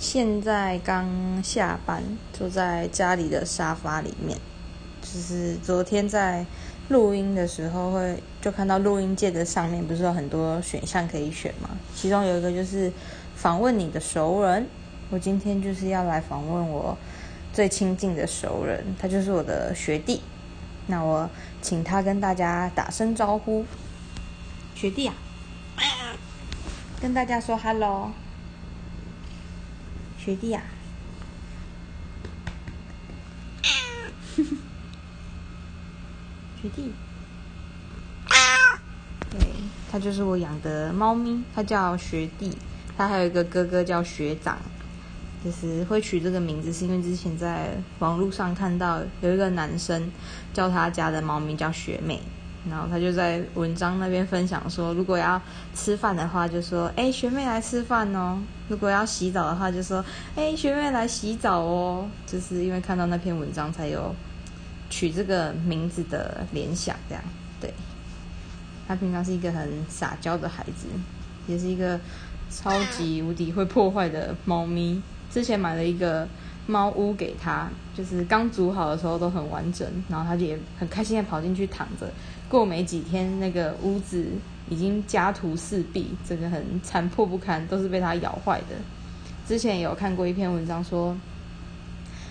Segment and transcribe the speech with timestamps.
[0.00, 2.02] 现在刚下班，
[2.32, 4.36] 坐在家里的沙发里面。
[5.02, 6.46] 就是昨天在
[6.88, 11.68] 录音的时候，会就看到录音键的上面不是有很多选项可以选吗？
[11.94, 12.90] 其中有一个就是
[13.36, 14.66] 访问你的熟人。
[15.10, 16.96] 我今天就是要来访问我
[17.52, 20.22] 最亲近的熟人，他就是我的学弟。
[20.86, 21.28] 那我
[21.60, 23.66] 请他跟大家打声招呼。
[24.74, 25.14] 学弟啊，
[27.02, 28.10] 跟大家说 hello。
[30.22, 30.62] 学弟啊，
[36.60, 36.92] 学弟，
[39.30, 39.40] 对，
[39.90, 42.54] 他就是我养的猫咪，他叫学弟，
[42.98, 44.58] 他还有一个哥哥叫学长。
[45.42, 50.12] 就是会取这个名字，是因为之前在网络上看到有一个男生
[50.52, 52.20] 叫他家的猫咪叫学妹，
[52.68, 55.40] 然后他就在文章那边分享说，如果要
[55.74, 58.38] 吃饭的话，就说哎学妹来吃饭哦；
[58.68, 60.04] 如果要洗澡的话，就说
[60.36, 62.06] 哎学妹来洗澡哦。
[62.26, 64.14] 就是因为看到那篇文章才有
[64.90, 67.24] 取这个名字的联想，这样
[67.60, 67.72] 对。
[68.86, 70.86] 他平常是一个很撒娇的孩子，
[71.46, 71.98] 也是一个
[72.50, 75.00] 超级无敌会破坏的猫咪。
[75.30, 76.26] 之前买了一个
[76.70, 82.08] 猫屋给他，就是刚煮好的时候都很完整，然后他就也很开心的跑进去躺着。
[82.48, 84.26] 过没几天，那个屋子
[84.68, 88.76] 已经家徒四壁，整个很残破不堪，都是被它咬坏的。
[89.46, 91.16] 之前有看过一篇文章说，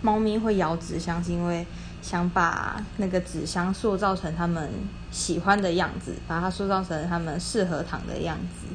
[0.00, 1.66] 猫咪会咬纸箱是因为
[2.00, 4.70] 想把那个纸箱塑造成它们
[5.10, 8.66] 喜欢的样子，把它塑造成它们适合躺的样子。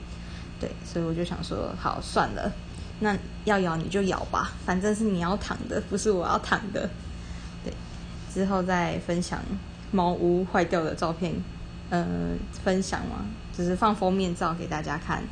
[0.60, 2.52] 对，所以我就想说，好算了。
[3.00, 6.90] 那要咬你就咬吧，反正是你要躺的，不是我要躺的。
[7.64, 7.74] 对，
[8.34, 9.42] 之后再分享
[9.92, 11.34] 猫屋坏掉的照片，
[11.90, 12.06] 呃，
[12.64, 15.24] 分享嘛，只是放封面照给大家看，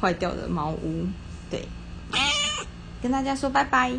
[0.00, 1.06] 坏掉的猫屋。
[1.48, 1.66] 对，
[3.00, 3.92] 跟大家说拜拜。